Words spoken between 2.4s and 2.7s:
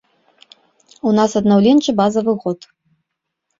год.